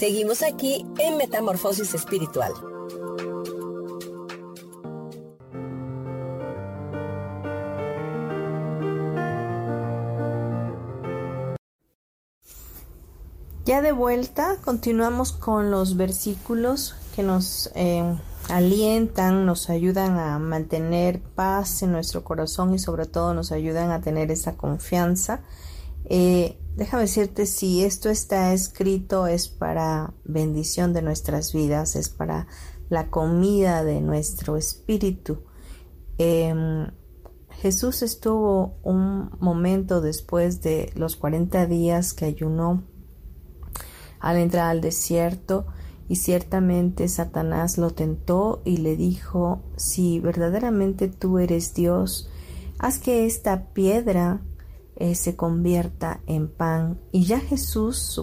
[0.00, 2.54] Seguimos aquí en Metamorfosis Espiritual.
[13.66, 18.02] Ya de vuelta, continuamos con los versículos que nos eh,
[18.48, 24.00] alientan, nos ayudan a mantener paz en nuestro corazón y sobre todo nos ayudan a
[24.00, 25.42] tener esa confianza.
[26.04, 32.46] Eh, Déjame decirte, si esto está escrito es para bendición de nuestras vidas, es para
[32.88, 35.42] la comida de nuestro espíritu.
[36.16, 36.86] Em,
[37.50, 42.84] Jesús estuvo un momento después de los 40 días que ayunó
[44.18, 45.66] al entrar al desierto
[46.08, 52.30] y ciertamente Satanás lo tentó y le dijo, si verdaderamente tú eres Dios,
[52.78, 54.40] haz que esta piedra
[55.00, 57.00] eh, se convierta en pan.
[57.10, 58.22] Y ya Jesús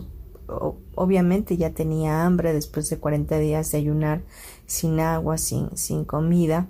[0.96, 4.24] obviamente ya tenía hambre después de 40 días de ayunar
[4.66, 6.68] sin agua, sin, sin comida.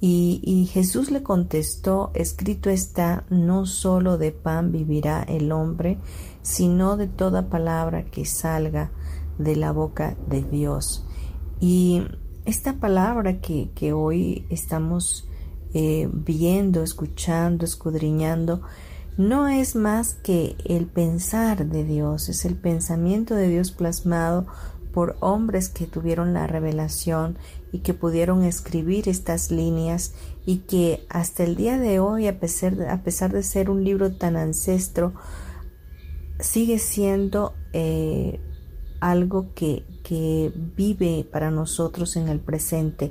[0.00, 5.98] Y, Jesús le contestó, escrito está, no solo de pan vivirá el hombre,
[6.42, 8.92] sino de toda palabra que salga
[9.38, 11.04] de la boca de Dios.
[11.58, 12.04] Y
[12.44, 15.28] esta palabra que, que hoy estamos
[15.74, 18.62] eh, viendo, escuchando, escudriñando,
[19.18, 24.46] no es más que el pensar de Dios, es el pensamiento de Dios plasmado
[24.94, 27.36] por hombres que tuvieron la revelación
[27.72, 30.14] y que pudieron escribir estas líneas
[30.46, 35.14] y que hasta el día de hoy, a pesar de, ser un libro tan ancestro,
[36.38, 38.40] sigue siendo eh,
[39.00, 39.84] algo que
[40.76, 43.10] vive para nosotros en el presente,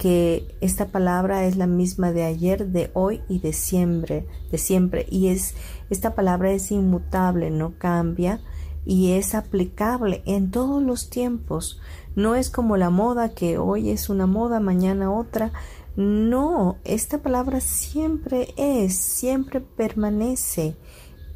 [0.00, 5.04] que esta palabra es la misma de ayer, de hoy y de siempre, de siempre,
[5.10, 5.54] y es
[5.90, 8.40] esta palabra es inmutable, no cambia
[8.86, 11.80] y es aplicable en todos los tiempos.
[12.16, 15.52] No es como la moda que hoy es una moda, mañana otra.
[15.96, 20.76] No, esta palabra siempre es, siempre permanece.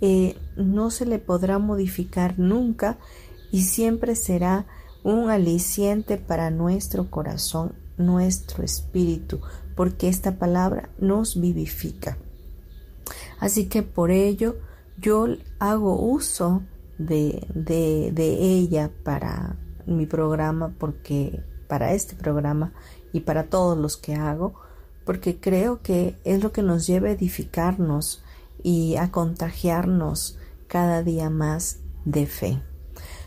[0.00, 2.96] Eh, no se le podrá modificar nunca
[3.52, 4.64] y siempre será
[5.02, 9.40] un aliciente para nuestro corazón, nuestro espíritu,
[9.76, 12.18] porque esta palabra nos vivifica.
[13.38, 14.56] Así que por ello
[14.98, 15.26] yo
[15.58, 16.62] hago uso
[16.98, 22.72] de, de, ella para mi programa, porque para este programa
[23.12, 24.54] y para todos los que hago,
[25.04, 28.22] porque creo que es lo que nos lleva a edificarnos
[28.62, 30.38] y a contagiarnos
[30.68, 32.62] cada día más de fe.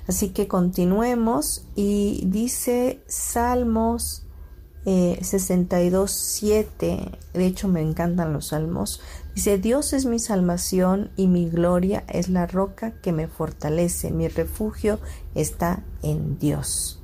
[0.07, 4.26] Así que continuemos y dice Salmos
[4.89, 9.01] eh, 62, 7, de hecho me encantan los salmos,
[9.35, 14.29] dice, Dios es mi salvación y mi gloria es la roca que me fortalece, mi
[14.29, 14.99] refugio
[15.35, 17.01] está en Dios.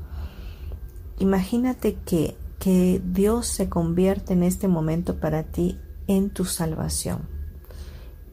[1.20, 5.78] Imagínate que, que Dios se convierte en este momento para ti
[6.08, 7.28] en tu salvación,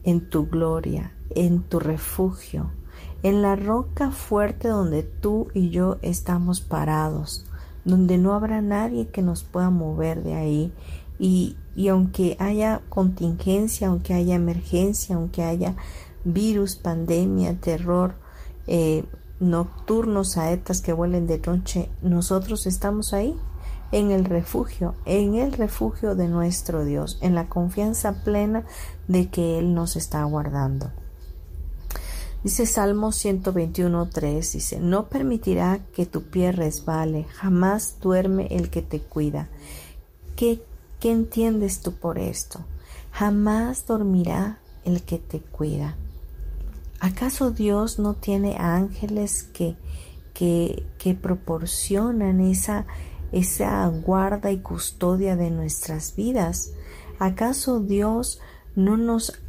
[0.05, 2.71] en tu gloria, en tu refugio,
[3.21, 7.45] en la roca fuerte donde tú y yo estamos parados,
[7.85, 10.73] donde no habrá nadie que nos pueda mover de ahí.
[11.19, 15.75] Y, y aunque haya contingencia, aunque haya emergencia, aunque haya
[16.23, 18.15] virus, pandemia, terror,
[18.67, 19.03] eh,
[19.39, 23.35] nocturnos, saetas que vuelen de noche, nosotros estamos ahí,
[23.91, 28.63] en el refugio, en el refugio de nuestro Dios, en la confianza plena
[29.07, 30.91] de que Él nos está guardando.
[32.43, 38.99] Dice Salmo 121.3, dice, no permitirá que tu pie resbale, jamás duerme el que te
[38.99, 39.47] cuida.
[40.35, 40.59] ¿Qué,
[40.99, 42.61] ¿Qué entiendes tú por esto?
[43.11, 45.97] Jamás dormirá el que te cuida.
[46.99, 49.75] ¿Acaso Dios no tiene ángeles que,
[50.33, 52.87] que, que proporcionan esa,
[53.31, 56.73] esa guarda y custodia de nuestras vidas?
[57.19, 58.39] ¿Acaso Dios
[58.75, 59.39] no nos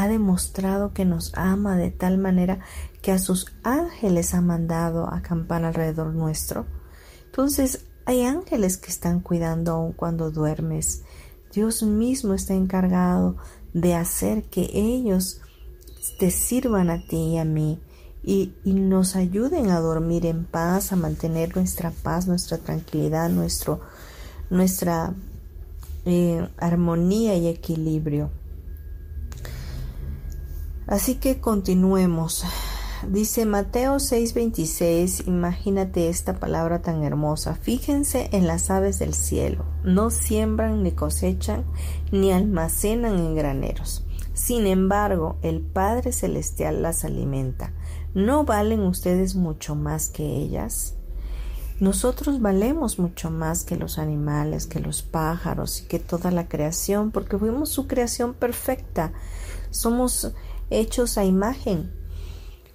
[0.00, 2.60] ha demostrado que nos ama de tal manera
[3.02, 6.64] que a sus ángeles ha mandado acampar alrededor nuestro.
[7.26, 11.02] Entonces hay ángeles que están cuidando aun cuando duermes.
[11.52, 13.36] Dios mismo está encargado
[13.74, 15.42] de hacer que ellos
[16.18, 17.78] te sirvan a ti y a mí
[18.22, 23.80] y, nos ayuden a dormir en paz, a mantener nuestra paz, nuestra tranquilidad, nuestro,
[24.48, 25.12] nuestra
[26.06, 28.30] eh, armonía y equilibrio.
[30.90, 32.44] Así que continuemos.
[33.08, 37.54] Dice Mateo 6:26, imagínate esta palabra tan hermosa.
[37.54, 39.64] Fíjense en las aves del cielo.
[39.84, 41.64] No siembran ni cosechan
[42.10, 44.04] ni almacenan en graneros.
[44.34, 47.72] Sin embargo, el Padre Celestial las alimenta.
[48.12, 50.96] ¿No valen ustedes mucho más que ellas?
[51.78, 57.12] Nosotros valemos mucho más que los animales, que los pájaros y que toda la creación,
[57.12, 59.12] porque fuimos su creación perfecta.
[59.70, 60.34] Somos
[60.70, 61.92] hechos a imagen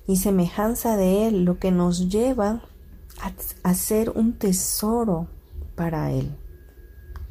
[0.07, 2.61] y semejanza de Él, lo que nos lleva
[3.63, 5.27] a, ser un tesoro
[5.75, 6.37] para Él,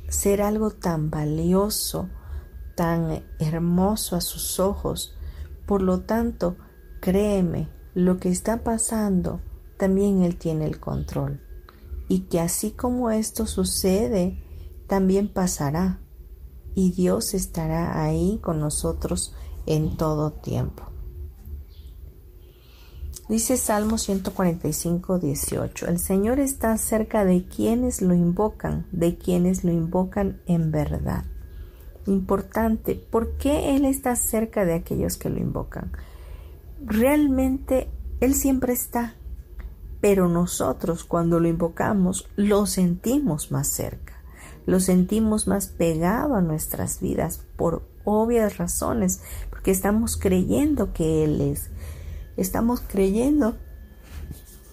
[0.08, 2.08] ser algo tan valioso,
[2.74, 5.16] tan hermoso a sus ojos.
[5.66, 6.56] Por lo tanto,
[7.00, 9.40] créeme, lo que está pasando,
[9.78, 11.40] también Él tiene el control.
[12.08, 14.42] Y que así como esto sucede,
[14.88, 16.00] también pasará.
[16.74, 19.32] Y Dios estará ahí con nosotros
[19.66, 20.84] en todo tiempo.
[23.28, 29.72] Dice Salmo 145, 18, el Señor está cerca de quienes lo invocan, de quienes lo
[29.72, 31.24] invocan en verdad.
[32.06, 35.92] Importante, ¿por qué Él está cerca de aquellos que lo invocan?
[36.84, 37.88] Realmente
[38.20, 39.14] Él siempre está,
[40.02, 44.22] pero nosotros cuando lo invocamos lo sentimos más cerca,
[44.66, 49.22] lo sentimos más pegado a nuestras vidas por obvias razones,
[49.64, 51.70] porque estamos creyendo que Él es,
[52.36, 53.56] estamos creyendo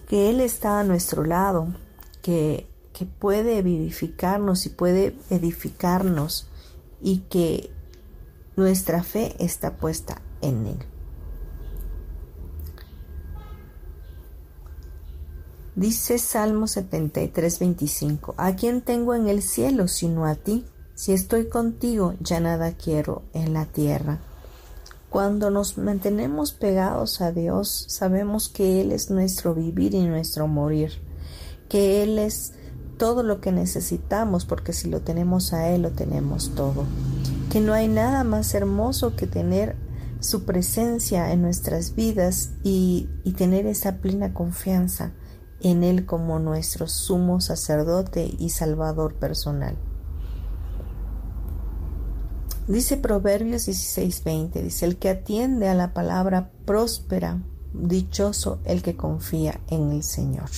[0.06, 1.74] que Él está a nuestro lado,
[2.20, 6.46] que, que puede vivificarnos y puede edificarnos
[7.00, 7.70] y que
[8.54, 10.78] nuestra fe está puesta en Él.
[15.74, 20.66] Dice Salmo 73, 25, ¿a quién tengo en el cielo sino a ti?
[20.94, 24.20] Si estoy contigo, ya nada quiero en la tierra.
[25.12, 31.02] Cuando nos mantenemos pegados a Dios, sabemos que Él es nuestro vivir y nuestro morir,
[31.68, 32.54] que Él es
[32.96, 36.86] todo lo que necesitamos, porque si lo tenemos a Él, lo tenemos todo,
[37.50, 39.76] que no hay nada más hermoso que tener
[40.20, 45.12] su presencia en nuestras vidas y, y tener esa plena confianza
[45.60, 49.76] en Él como nuestro sumo sacerdote y salvador personal.
[52.68, 57.42] Dice Proverbios 16:20, dice, el que atiende a la palabra próspera,
[57.74, 60.48] dichoso el que confía en el Señor.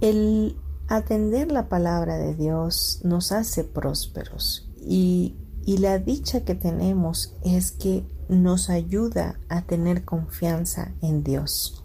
[0.00, 0.56] El
[0.88, 7.72] atender la palabra de Dios nos hace prósperos y, y la dicha que tenemos es
[7.72, 11.84] que nos ayuda a tener confianza en Dios.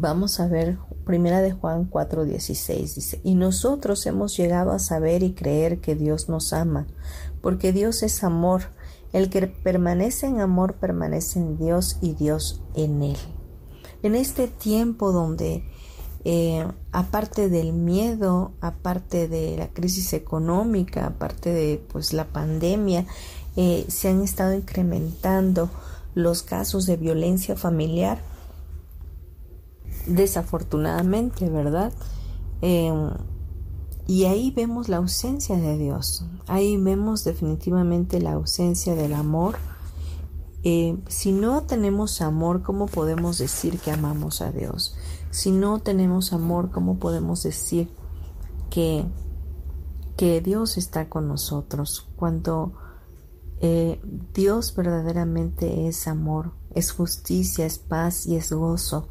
[0.00, 5.32] Vamos a ver Primera de Juan 4:16 dice, "Y nosotros hemos llegado a saber y
[5.32, 6.86] creer que Dios nos ama,
[7.40, 8.62] porque Dios es amor.
[9.12, 13.16] El que permanece en amor permanece en Dios y Dios en él."
[14.04, 15.64] En este tiempo donde
[16.24, 23.04] eh, aparte del miedo, aparte de la crisis económica, aparte de pues la pandemia,
[23.56, 25.70] eh, se han estado incrementando
[26.14, 28.27] los casos de violencia familiar
[30.08, 31.92] desafortunadamente, ¿verdad?
[32.60, 33.10] Em,
[34.06, 39.56] y ahí vemos la ausencia de Dios, ahí vemos definitivamente la ausencia del amor.
[40.64, 44.96] Eh, si no tenemos amor, ¿cómo podemos decir que amamos a Dios?
[45.30, 47.90] Si no tenemos amor, ¿cómo podemos decir
[48.70, 49.04] que,
[50.16, 52.08] que Dios está con nosotros?
[52.16, 52.72] Cuando
[53.60, 54.00] eh,
[54.34, 59.08] Dios verdaderamente es amor, es justicia, es paz y es gozo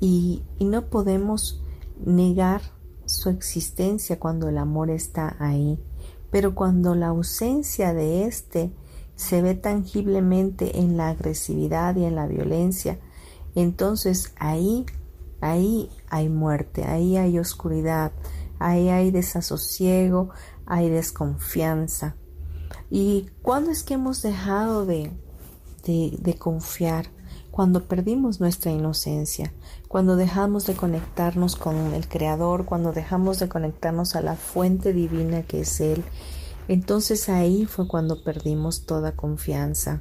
[0.00, 1.62] y, no podemos
[2.04, 2.62] negar
[3.04, 5.78] su existencia cuando el amor está ahí,
[6.30, 8.72] pero cuando la ausencia de éste
[9.16, 12.98] se ve tangiblemente en la agresividad y en la violencia,
[13.54, 14.86] entonces ahí,
[15.40, 18.12] ahí hay muerte, ahí hay oscuridad,
[18.58, 20.30] ahí hay desasosiego,
[20.66, 22.14] hay desconfianza.
[22.90, 25.12] ¿Y cuándo es que hemos dejado de,
[25.84, 27.06] de, de confiar?
[27.50, 29.52] Cuando perdimos nuestra inocencia,
[29.90, 35.42] cuando dejamos de conectarnos con el Creador, cuando dejamos de conectarnos a la fuente divina
[35.42, 36.04] que es Él,
[36.68, 40.00] entonces ahí fue cuando perdimos toda confianza.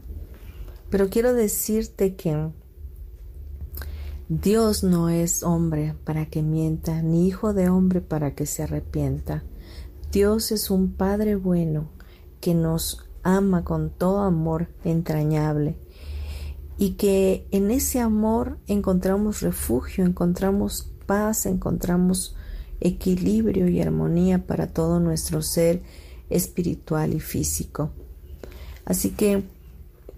[0.91, 2.51] Pero quiero decirte que
[4.27, 9.43] Dios no es hombre para que mienta, ni hijo de hombre para que se arrepienta.
[10.11, 11.89] Dios es un Padre bueno
[12.41, 15.79] que nos ama con todo amor entrañable
[16.79, 22.37] y que en ese amor encontramos refugio, encontramos paz, encontramos
[22.79, 25.83] equilibrio y armonía para todo nuestro ser
[26.29, 27.91] espiritual y físico.
[28.85, 29.43] Así que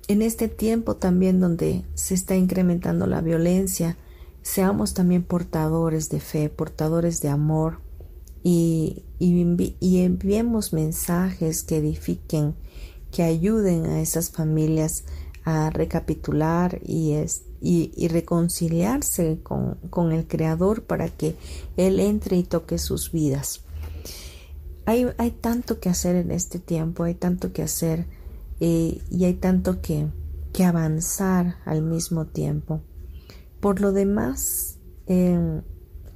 [0.07, 3.97] en este tiempo también donde se está incrementando la violencia,
[4.43, 7.79] seamos también portadores de fe, portadores de amor
[8.43, 12.53] y, y enviemos mensajes que edifiquen,
[13.11, 15.05] que ayuden a esas familias
[15.43, 21.35] a recapitular y, es, y, reconciliarse con, con, el Creador para que
[21.77, 23.61] Él entre y toque sus vidas.
[24.85, 28.05] Hay, hay tanto que hacer en este tiempo, hay tanto que hacer
[28.59, 30.07] eh, y hay tanto que,
[30.53, 32.81] que, avanzar al mismo tiempo.
[33.59, 34.77] Por lo demás,
[35.07, 35.61] eh,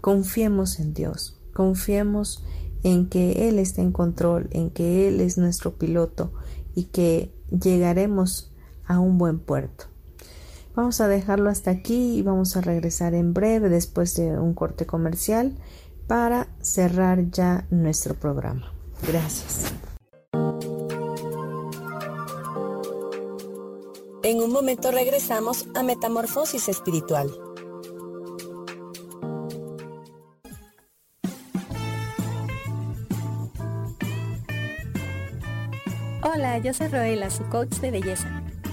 [0.02, 2.44] confiemos en Dios, confiemos
[2.84, 6.34] en que Él está en control, en que Él es nuestro piloto
[6.76, 8.52] y que llegaremos
[8.88, 9.86] a un buen puerto.
[10.76, 14.86] Vamos a dejarlo hasta aquí y vamos a regresar en breve después de un corte
[14.86, 15.56] comercial
[16.08, 18.72] para cerrar ya nuestro programa.
[19.08, 19.74] Gracias.
[24.24, 27.32] En un momento regresamos a Metamorfosis Espiritual.
[36.24, 38.42] Hola, yo soy Roela, su coach de belleza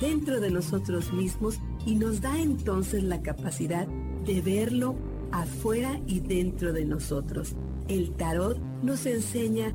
[0.00, 3.86] dentro de nosotros mismos y nos da entonces la capacidad
[4.24, 4.96] de verlo
[5.32, 7.54] afuera y dentro de nosotros.
[7.88, 9.74] El tarot nos enseña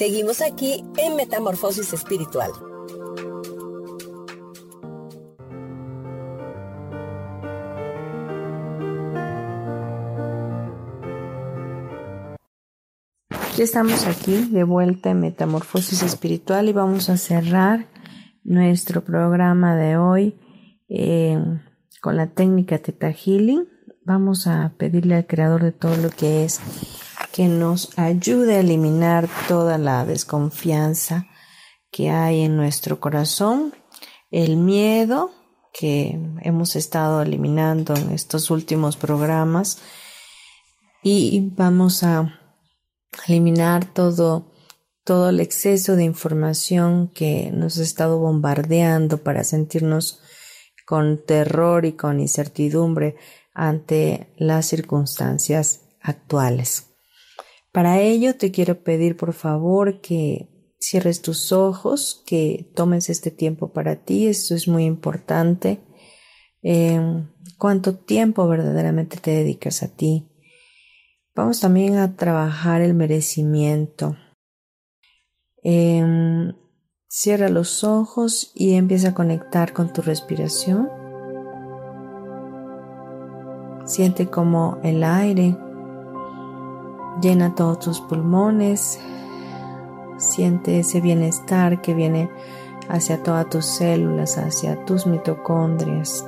[0.00, 2.50] Seguimos aquí en Metamorfosis Espiritual.
[13.58, 17.86] Ya estamos aquí de vuelta en Metamorfosis Espiritual y vamos a cerrar
[18.42, 20.34] nuestro programa de hoy
[20.88, 21.36] eh,
[22.00, 23.68] con la técnica Teta Healing.
[24.06, 26.58] Vamos a pedirle al creador de todo lo que es
[27.32, 31.26] que nos ayude a eliminar toda la desconfianza
[31.90, 33.74] que hay en nuestro corazón,
[34.30, 35.32] el miedo
[35.72, 39.78] que hemos estado eliminando en estos últimos programas
[41.02, 42.38] y vamos a
[43.26, 44.50] eliminar todo
[45.04, 50.20] todo el exceso de información que nos ha estado bombardeando para sentirnos
[50.86, 53.16] con terror y con incertidumbre
[53.54, 56.89] ante las circunstancias actuales.
[57.72, 60.48] Para ello te quiero pedir por favor que
[60.80, 65.80] cierres tus ojos, que tomes este tiempo para ti, esto es muy importante.
[66.62, 70.26] Em, ¿Cuánto tiempo verdaderamente te dedicas a ti?
[71.34, 74.16] Vamos también a trabajar el merecimiento.
[75.62, 76.54] Em,
[77.06, 80.88] cierra los ojos y empieza a conectar con tu respiración.
[83.84, 85.56] Siente como el aire
[87.20, 88.98] Llena todos tus pulmones.
[90.16, 92.30] Siente ese bienestar que viene
[92.88, 96.26] hacia todas tus células, hacia tus mitocondrias,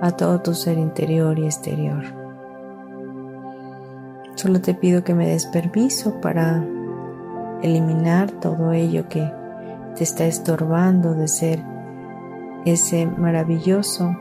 [0.00, 2.04] a todo tu ser interior y exterior.
[4.36, 6.64] Solo te pido que me des permiso para
[7.62, 9.30] eliminar todo ello que
[9.96, 11.62] te está estorbando de ser
[12.64, 14.16] ese maravilloso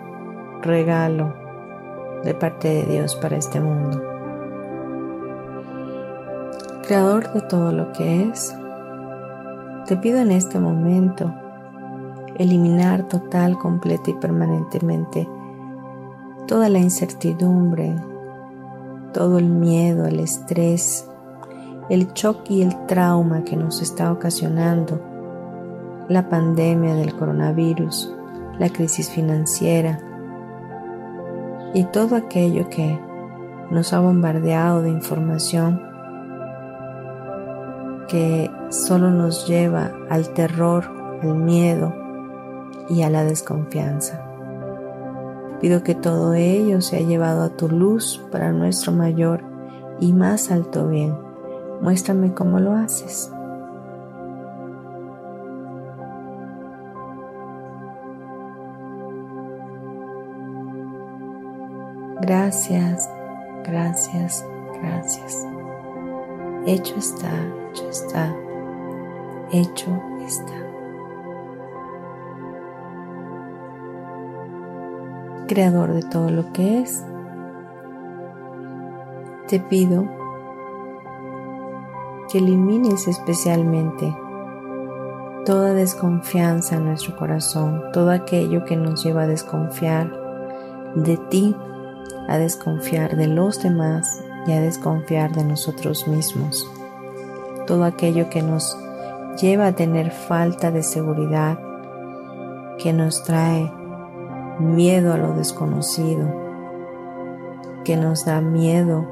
[0.61, 1.33] regalo
[2.23, 4.08] de parte de Dios para este mundo
[6.89, 8.57] creador de todo lo que es,
[9.85, 11.31] te pido en este momento
[12.35, 15.29] eliminar total, completa y permanentemente
[16.47, 17.95] toda la incertidumbre,
[19.13, 21.07] todo el miedo, el estrés,
[21.91, 24.99] el choque y el trauma que nos está ocasionando
[26.07, 28.11] la pandemia del coronavirus,
[28.57, 29.99] la crisis financiera
[31.75, 32.99] y todo aquello que
[33.69, 35.87] nos ha bombardeado de información
[38.09, 40.83] que solo nos lleva al terror,
[41.21, 41.93] al miedo
[42.89, 44.25] y a la desconfianza.
[45.61, 49.43] Pido que todo ello sea llevado a tu luz para nuestro mayor
[49.99, 51.15] y más alto bien.
[51.81, 53.31] Muéstrame cómo lo haces.
[62.21, 63.09] Gracias,
[63.65, 64.45] gracias,
[64.81, 65.45] gracias.
[66.65, 67.31] Hecho está,
[67.69, 68.35] hecho está,
[69.51, 70.53] hecho está.
[75.47, 77.03] Creador de todo lo que es,
[79.47, 80.07] te pido
[82.31, 84.15] que elimines especialmente
[85.45, 90.11] toda desconfianza en nuestro corazón, todo aquello que nos lleva a desconfiar
[90.95, 91.55] de ti,
[92.27, 96.69] a desconfiar de los demás y a desconfiar de nosotros mismos.
[97.69, 98.75] Todo aquello que nos
[99.39, 101.59] lleva a tener falta de seguridad,
[102.79, 103.71] que nos trae
[104.59, 106.27] miedo a lo desconocido,
[107.85, 109.05] que nos da miedo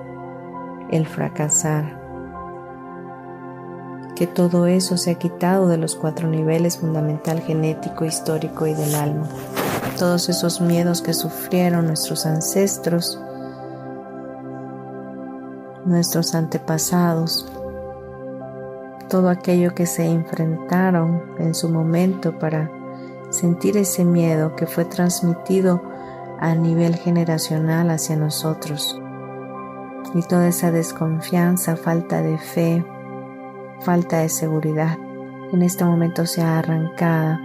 [0.89, 2.01] el fracasar,
[4.15, 8.95] que todo eso se ha quitado de los cuatro niveles fundamental, genético, histórico y del
[8.95, 9.27] alma.
[9.99, 13.21] Todos esos miedos que sufrieron nuestros ancestros,
[15.85, 17.51] nuestros antepasados,
[19.07, 22.71] todo aquello que se enfrentaron en su momento para
[23.29, 25.81] sentir ese miedo que fue transmitido
[26.39, 29.01] a nivel generacional hacia nosotros.
[30.13, 32.85] Y toda esa desconfianza, falta de fe,
[33.81, 34.97] falta de seguridad
[35.53, 37.39] en este momento sea arrancada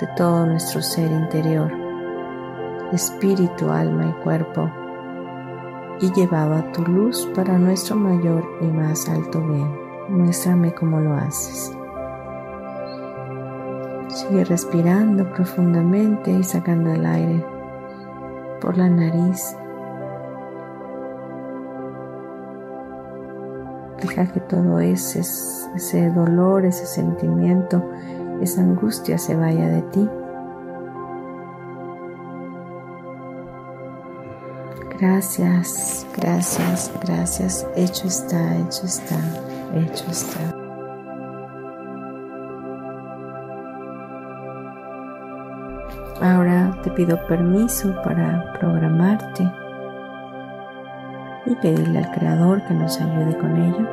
[0.00, 1.72] de todo nuestro ser interior,
[2.92, 4.70] espíritu, alma y cuerpo,
[6.00, 9.87] y llevado a tu luz para nuestro mayor y más alto bien.
[10.08, 11.76] Muéstrame cómo lo haces.
[14.08, 17.44] Sigue respirando profundamente y sacando el aire
[18.60, 19.56] por la nariz
[24.00, 27.82] Deja que todo ese, ese dolor, ese sentimiento,
[28.40, 30.08] esa angustia se vaya de ti.
[35.00, 37.66] Gracias, gracias, gracias.
[37.74, 39.16] Hecho está, hecho está,
[39.74, 40.40] hecho está.
[46.20, 49.50] Ahora te pido permiso para programarte
[51.46, 53.86] y pedirle al Creador que nos ayude con ello.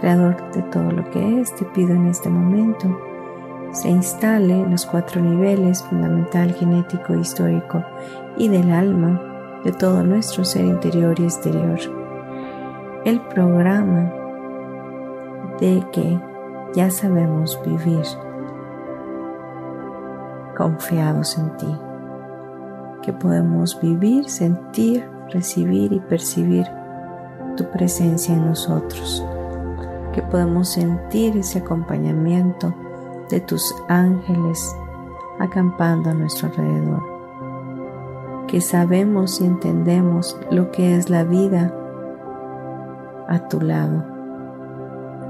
[0.00, 3.12] Creador de todo lo que es, te pido en este momento
[3.72, 7.82] se instale en los cuatro niveles fundamental, genético, histórico
[8.36, 11.78] y del alma de todo nuestro ser interior y exterior.
[13.06, 14.12] El programa
[15.62, 16.20] de que
[16.74, 18.02] ya sabemos vivir
[20.56, 21.78] confiados en ti,
[23.02, 26.66] que podemos vivir, sentir, recibir y percibir
[27.56, 29.24] tu presencia en nosotros,
[30.12, 32.74] que podemos sentir ese acompañamiento
[33.30, 34.76] de tus ángeles
[35.38, 37.02] acampando a nuestro alrededor,
[38.48, 41.72] que sabemos y entendemos lo que es la vida
[43.28, 44.11] a tu lado,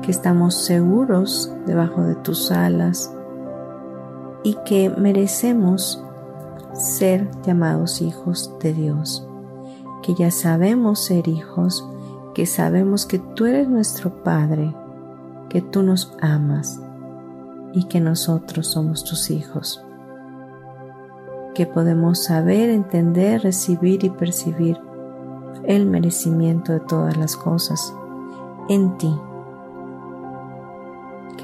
[0.02, 3.14] que estamos seguros debajo de tus alas
[4.44, 6.04] y que merecemos
[6.74, 9.26] ser llamados hijos de Dios
[10.02, 11.88] que ya sabemos ser hijos,
[12.34, 14.74] que sabemos que tú eres nuestro Padre,
[15.48, 16.80] que tú nos amas
[17.72, 19.82] y que nosotros somos tus hijos,
[21.54, 24.78] que podemos saber, entender, recibir y percibir
[25.64, 27.94] el merecimiento de todas las cosas
[28.68, 29.14] en ti,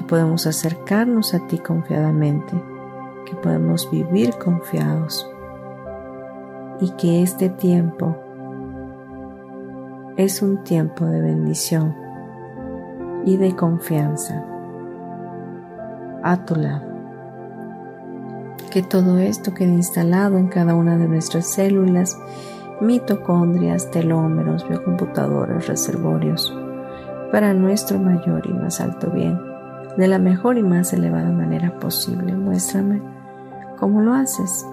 [0.09, 2.59] podemos acercarnos a ti confiadamente,
[3.25, 5.29] que podemos vivir confiados
[6.81, 8.17] y que este tiempo
[10.17, 11.95] es un tiempo de bendición
[13.23, 14.43] y de confianza
[16.23, 16.89] a tu lado.
[18.71, 22.17] Que todo esto quede instalado en cada una de nuestras células,
[22.81, 26.51] mitocondrias, telómeros, biocomputadores, reservorios,
[27.31, 29.48] para nuestro mayor y más alto bien,
[29.99, 32.33] de la mejor y más elevada manera posible.
[32.33, 33.01] Muéstrame
[33.77, 34.65] cómo lo haces.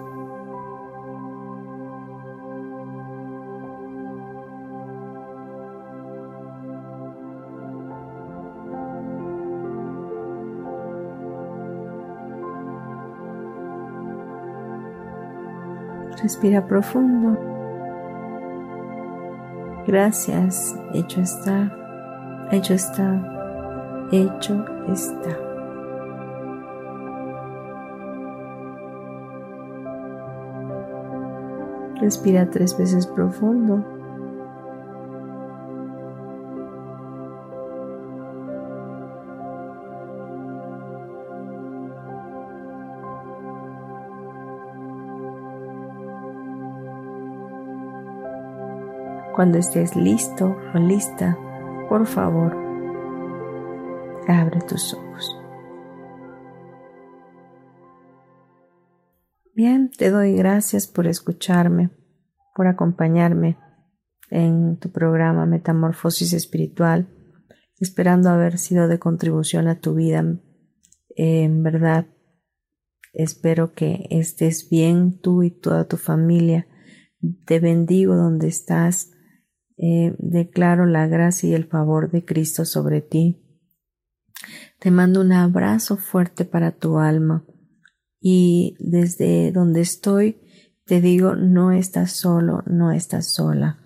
[16.23, 17.37] Respira profundo.
[19.85, 21.71] Gracias, hecho está,
[22.51, 23.36] hecho está,
[24.11, 25.37] hecho está.
[31.99, 33.83] Respira tres veces profundo.
[49.35, 51.37] Cuando estés listo o lista,
[51.89, 52.66] por favor,
[54.27, 55.37] abre tus ojos.
[59.55, 61.89] Bien, te doy gracias por escucharme,
[62.55, 63.57] por acompañarme
[64.29, 67.07] en tu programa Metamorfosis Espiritual,
[67.79, 70.23] esperando haber sido de contribución a tu vida.
[71.15, 72.05] En verdad,
[73.13, 76.67] espero que estés bien tú y toda tu familia.
[77.45, 79.11] Te bendigo donde estás.
[79.77, 83.46] Eh, declaro la gracia y el favor de Cristo sobre ti.
[84.79, 87.45] Te mando un abrazo fuerte para tu alma
[88.19, 90.39] y desde donde estoy
[90.87, 93.77] te digo, no estás solo, no estás sola.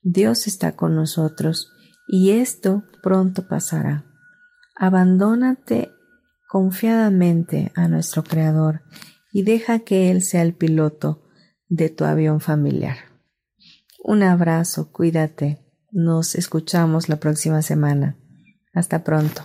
[0.00, 1.70] Dios está con nosotros
[2.08, 4.06] y esto pronto pasará.
[4.74, 5.92] Abandónate
[6.48, 8.80] confiadamente a nuestro Creador
[9.30, 11.28] y deja que Él sea el piloto
[11.68, 12.96] de tu avión familiar.
[14.02, 15.58] Un abrazo, cuídate.
[15.92, 18.16] Nos escuchamos la próxima semana.
[18.72, 19.44] Hasta pronto.